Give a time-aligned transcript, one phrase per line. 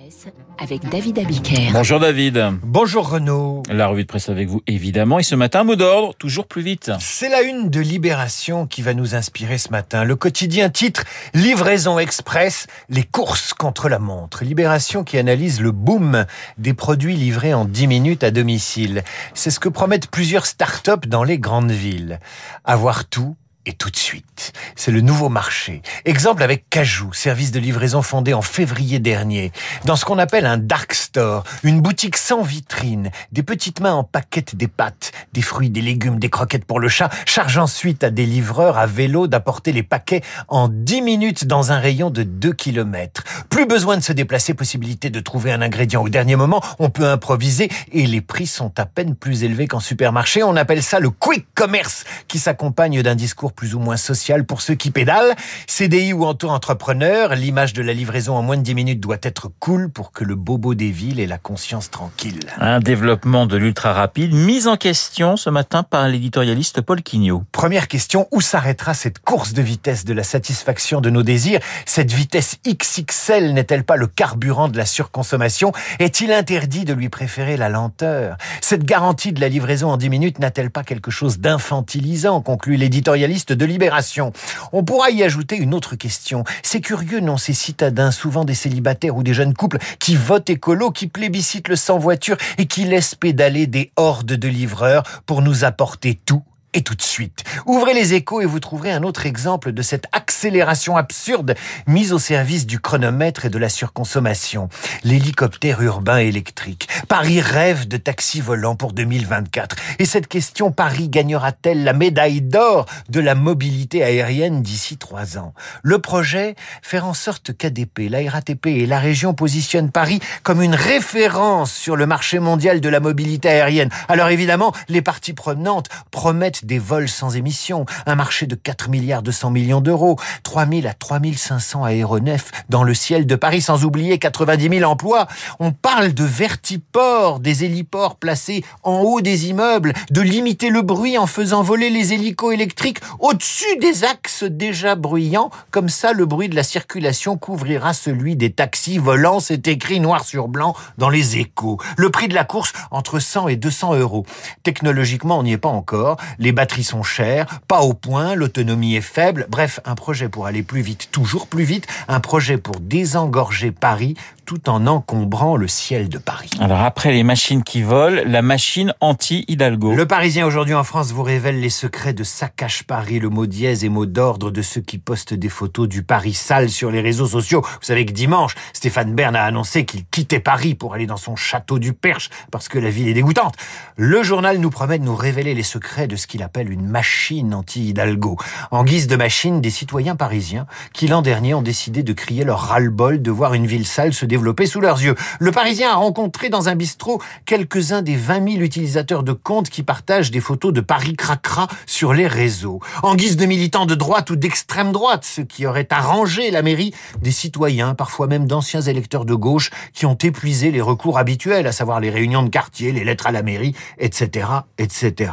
[0.00, 0.26] presse
[0.58, 1.70] avec David Abiker.
[1.72, 2.52] Bonjour David.
[2.62, 3.62] Bonjour Renaud.
[3.68, 5.18] La revue de presse avec vous évidemment.
[5.18, 6.90] Et ce matin, mot d'ordre, toujours plus vite.
[7.00, 10.04] C'est la une de Libération qui va nous inspirer ce matin.
[10.04, 14.44] Le quotidien titre Livraison express, les courses contre la montre.
[14.44, 16.24] Libération qui analyse le boom
[16.56, 19.02] des produits livrés en 10 minutes à domicile.
[19.34, 22.20] C'est ce que promettent plusieurs startups dans les grandes villes.
[22.64, 23.36] Avoir tout
[23.66, 24.52] et tout de suite.
[24.74, 25.82] C'est le nouveau marché.
[26.04, 29.52] Exemple avec Cajou, service de livraison fondé en février dernier.
[29.84, 34.04] Dans ce qu'on appelle un dark store, une boutique sans vitrine, des petites mains en
[34.04, 38.10] paquette des pâtes, des fruits, des légumes, des croquettes pour le chat, charge ensuite à
[38.10, 42.52] des livreurs à vélo d'apporter les paquets en 10 minutes dans un rayon de 2
[42.52, 43.24] km.
[43.50, 47.06] Plus besoin de se déplacer, possibilité de trouver un ingrédient au dernier moment, on peut
[47.06, 50.42] improviser et les prix sont à peine plus élevés qu'en supermarché.
[50.42, 54.60] On appelle ça le quick commerce qui s'accompagne d'un discours plus ou moins social pour
[54.60, 55.34] ceux qui pédalent.
[55.66, 59.90] CDI ou auto-entrepreneur, l'image de la livraison en moins de 10 minutes doit être cool
[59.90, 62.40] pour que le bobo des villes ait la conscience tranquille.
[62.58, 67.44] Un développement de l'ultra rapide, mise en question ce matin par l'éditorialiste Paul Quignot.
[67.60, 71.60] Première question, où s'arrêtera cette course de vitesse de la satisfaction de nos désirs?
[71.84, 75.70] Cette vitesse XXL n'est-elle pas le carburant de la surconsommation?
[75.98, 78.38] Est-il interdit de lui préférer la lenteur?
[78.62, 82.40] Cette garantie de la livraison en 10 minutes n'a-t-elle pas quelque chose d'infantilisant?
[82.40, 84.32] Conclut l'éditorialiste de Libération.
[84.72, 86.44] On pourra y ajouter une autre question.
[86.62, 90.92] C'est curieux, non, ces citadins, souvent des célibataires ou des jeunes couples, qui votent écolo,
[90.92, 96.18] qui plébiscitent le sans-voiture et qui laissent pédaler des hordes de livreurs pour nous apporter
[96.24, 97.44] tout et tout de suite.
[97.66, 101.54] Ouvrez les échos et vous trouverez un autre exemple de cette accélération absurde
[101.86, 104.68] mise au service du chronomètre et de la surconsommation.
[105.02, 106.88] L'hélicoptère urbain électrique.
[107.08, 109.76] Paris rêve de taxi volant pour 2024.
[109.98, 115.54] Et cette question, Paris gagnera-t-elle la médaille d'or de la mobilité aérienne d'ici trois ans?
[115.82, 120.74] Le projet, faire en sorte qu'ADP, la RATP et la région positionnent Paris comme une
[120.74, 123.90] référence sur le marché mondial de la mobilité aérienne.
[124.08, 129.22] Alors évidemment, les parties prenantes promettent des vols sans émission, un marché de 4 milliards
[129.22, 133.84] 200 millions d'euros, 3 000 à 3 500 aéronefs dans le ciel de Paris, sans
[133.84, 135.26] oublier 90 000 emplois.
[135.58, 141.18] On parle de vertiports, des héliports placés en haut des immeubles, de limiter le bruit
[141.18, 145.50] en faisant voler les hélicos électriques au-dessus des axes déjà bruyants.
[145.70, 149.40] Comme ça, le bruit de la circulation couvrira celui des taxis volants.
[149.40, 151.78] C'est écrit noir sur blanc dans les échos.
[151.96, 154.26] Le prix de la course, entre 100 et 200 euros.
[154.62, 156.16] Technologiquement, on n'y est pas encore.
[156.52, 159.46] Batteries sont chères, pas au point, l'autonomie est faible.
[159.48, 161.86] Bref, un projet pour aller plus vite, toujours plus vite.
[162.08, 164.16] Un projet pour désengorger Paris
[164.50, 166.50] tout en encombrant le ciel de Paris.
[166.58, 169.94] Alors après les machines qui volent, la machine anti-Hidalgo.
[169.94, 173.84] Le Parisien aujourd'hui en France vous révèle les secrets de Saccage Paris, le mot dièse
[173.84, 177.28] et mot d'ordre de ceux qui postent des photos du Paris sale sur les réseaux
[177.28, 177.60] sociaux.
[177.60, 181.36] Vous savez que dimanche, Stéphane Bern a annoncé qu'il quittait Paris pour aller dans son
[181.36, 183.54] château du Perche parce que la ville est dégoûtante.
[183.96, 187.54] Le journal nous promet de nous révéler les secrets de ce qu'il appelle une machine
[187.54, 188.36] anti-Hidalgo.
[188.72, 192.58] En guise de machine, des citoyens parisiens qui l'an dernier ont décidé de crier leur
[192.58, 195.14] ras-le-bol de voir une ville sale se développer sous leurs yeux.
[195.38, 199.82] Le Parisien a rencontré dans un bistrot quelques-uns des 20 000 utilisateurs de comptes qui
[199.82, 202.80] partagent des photos de Paris cracra sur les réseaux.
[203.02, 206.94] En guise de militants de droite ou d'extrême droite, ce qui aurait arrangé la mairie,
[207.20, 211.72] des citoyens, parfois même d'anciens électeurs de gauche, qui ont épuisé les recours habituels, à
[211.72, 215.32] savoir les réunions de quartier, les lettres à la mairie, etc., etc.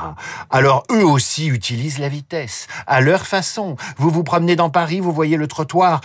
[0.50, 3.75] Alors eux aussi utilisent la vitesse, à leur façon.
[3.97, 6.01] Vous vous promenez dans Paris, vous voyez le trottoir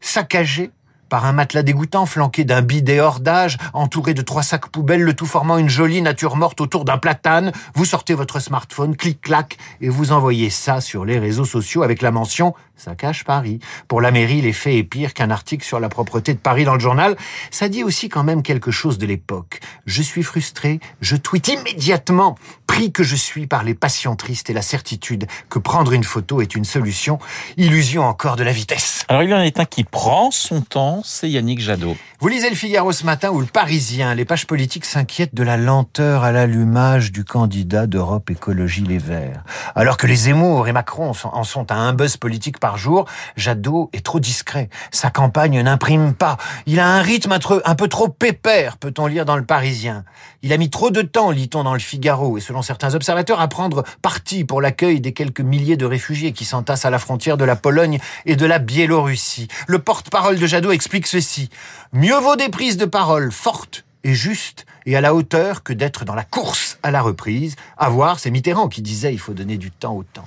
[0.00, 0.70] saccagé
[1.10, 5.12] par un matelas dégoûtant flanqué d'un bidet hors d'âge, entouré de trois sacs poubelles, le
[5.12, 7.52] tout formant une jolie nature morte autour d'un platane.
[7.74, 12.12] Vous sortez votre smartphone, clic-clac, et vous envoyez ça sur les réseaux sociaux avec la
[12.12, 13.60] mention ça cache Paris.
[13.88, 16.80] Pour la mairie, l'effet est pire qu'un article sur la propreté de Paris dans le
[16.80, 17.14] journal.
[17.50, 19.60] Ça dit aussi quand même quelque chose de l'époque.
[19.84, 22.36] Je suis frustré, je tweete immédiatement,
[22.70, 26.40] pris que je suis par les passions tristes et la certitude que prendre une photo
[26.40, 27.18] est une solution.
[27.56, 29.04] Illusion encore de la vitesse.
[29.08, 31.96] Alors il y en est un qui prend son temps, c'est Yannick Jadot.
[32.20, 35.56] Vous lisez le Figaro ce matin ou le Parisien, les pages politiques s'inquiètent de la
[35.56, 39.42] lenteur à l'allumage du candidat d'Europe Écologie Les Verts.
[39.74, 43.06] Alors que les Zemmour et Macron en sont à un buzz politique par jour,
[43.36, 44.68] Jadot est trop discret.
[44.92, 46.36] Sa campagne n'imprime pas.
[46.66, 50.04] Il a un rythme un peu trop pépère, peut-on lire dans le Parisien.
[50.42, 53.48] Il a mis trop de temps, lit-on dans le Figaro, et selon certains observateurs, à
[53.48, 57.44] prendre parti pour l'accueil des quelques milliers de réfugiés qui s'entassent à la frontière de
[57.44, 59.48] la Pologne et de la Biélorussie.
[59.66, 61.50] Le porte-parole de Jadot explique ceci.
[61.92, 66.04] Mieux vaut des prises de parole fortes et justes et à la hauteur que d'être
[66.04, 67.56] dans la course à la reprise.
[67.76, 70.24] À voir, c'est Mitterrand qui disait il faut donner du temps au temps.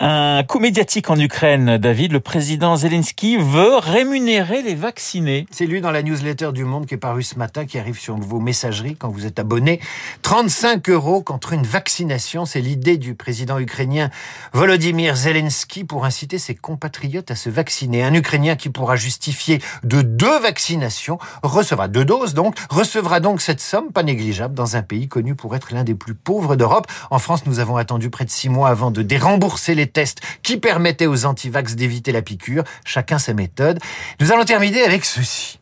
[0.00, 2.12] Un coup médiatique en Ukraine, David.
[2.12, 5.46] Le président Zelensky veut rémunérer les vaccinés.
[5.50, 8.16] C'est lui dans la newsletter du Monde qui est paru ce matin, qui arrive sur
[8.16, 9.80] vos messageries quand vous êtes abonné.
[10.22, 14.10] 35 euros contre une vaccination, c'est l'idée du président ukrainien
[14.52, 18.02] Volodymyr Zelensky pour inciter ses compatriotes à se vacciner.
[18.02, 23.60] Un Ukrainien qui pourra justifier de deux vaccinations recevra deux doses donc, recevra donc cette
[23.60, 26.86] somme pas négligeable dans un pays connu pour être l'un des plus pauvres d'Europe.
[27.10, 30.56] En France, nous avons attendu près de six mois avant de dérembourser les tests qui
[30.56, 32.64] permettaient aux antivax d'éviter la piqûre.
[32.84, 33.78] Chacun sa méthode.
[34.20, 35.58] Nous allons terminer avec ceci.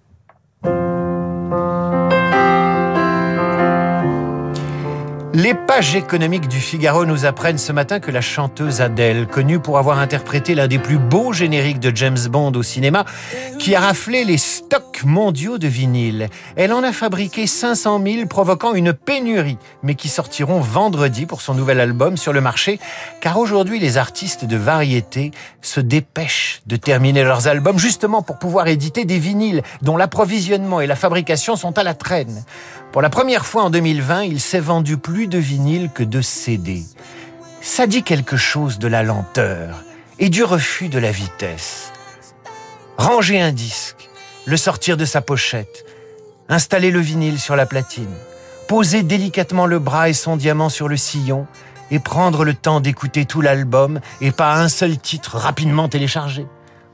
[5.41, 9.79] Les pages économiques du Figaro nous apprennent ce matin que la chanteuse Adele, connue pour
[9.79, 13.05] avoir interprété l'un des plus beaux génériques de James Bond au cinéma,
[13.61, 18.75] qui a raflé les stocks mondiaux de vinyle, elle en a fabriqué 500 000, provoquant
[18.75, 22.81] une pénurie, mais qui sortiront vendredi pour son nouvel album sur le marché,
[23.21, 25.31] car aujourd'hui les artistes de variété
[25.63, 30.89] se dépêchent de terminer leurs albums justement pour pouvoir éditer des vinyles dont l'approvisionnement et
[30.89, 32.43] la fabrication sont à la traîne.
[32.91, 36.83] Pour la première fois en 2020, il s'est vendu plus de vinyle que de CD.
[37.61, 39.85] Ça dit quelque chose de la lenteur
[40.19, 41.93] et du refus de la vitesse.
[42.97, 44.09] Ranger un disque,
[44.47, 45.85] le sortir de sa pochette,
[46.49, 48.15] installer le vinyle sur la platine,
[48.67, 51.47] poser délicatement le bras et son diamant sur le sillon
[51.91, 56.47] et prendre le temps d'écouter tout l'album et pas un seul titre rapidement téléchargé.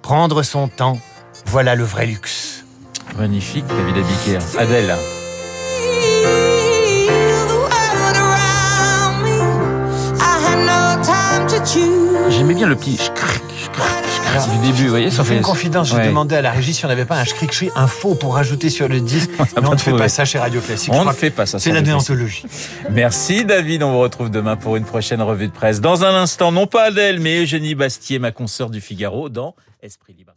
[0.02, 0.98] Prendre son temps,
[1.46, 2.64] voilà le vrai luxe.
[3.16, 4.58] Magnifique, David Abiker.
[4.58, 4.94] Adèle.
[12.28, 12.98] J'aimais bien le petit
[14.50, 15.88] du début, vous voyez, ça fait une confidence.
[15.90, 18.68] J'ai demandé à la régie si on n'avait pas un schcric un faux pour rajouter
[18.68, 19.30] sur le disque.
[19.56, 20.92] on ne fait pas ça chez Radio Classique.
[20.92, 21.58] On ne fait pas ça.
[21.58, 22.44] C'est la déontologie.
[22.90, 23.82] Merci David.
[23.82, 25.80] On vous retrouve demain pour une prochaine revue de presse.
[25.80, 30.14] Dans un instant, non pas Adèle, mais Eugénie Bastier, ma consoeur du Figaro, dans Esprit
[30.14, 30.32] Libre.